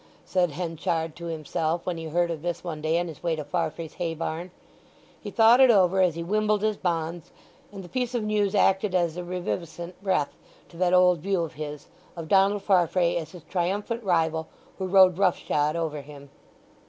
said 0.25 0.49
Henchard 0.49 1.15
to 1.15 1.25
himself 1.27 1.85
when 1.85 1.95
he 1.95 2.05
heard 2.05 2.31
of 2.31 2.41
this 2.41 2.63
one 2.63 2.81
day 2.81 2.97
on 2.99 3.07
his 3.07 3.21
way 3.21 3.35
to 3.35 3.43
Farfrae's 3.43 3.93
hay 3.93 4.15
barn. 4.15 4.49
He 5.21 5.29
thought 5.29 5.59
it 5.61 5.69
over 5.69 6.01
as 6.01 6.15
he 6.15 6.23
wimbled 6.23 6.63
his 6.63 6.75
bonds, 6.75 7.29
and 7.71 7.83
the 7.83 7.87
piece 7.87 8.15
of 8.15 8.23
news 8.23 8.55
acted 8.55 8.95
as 8.95 9.15
a 9.15 9.23
reviviscent 9.23 10.01
breath 10.01 10.33
to 10.69 10.77
that 10.77 10.93
old 10.93 11.19
view 11.19 11.43
of 11.43 11.53
his—of 11.53 12.27
Donald 12.27 12.63
Farfrae 12.63 13.15
as 13.15 13.33
his 13.33 13.43
triumphant 13.43 14.03
rival 14.03 14.47
who 14.79 14.87
rode 14.87 15.19
rough 15.19 15.37
shod 15.37 15.75
over 15.75 16.01
him. 16.01 16.31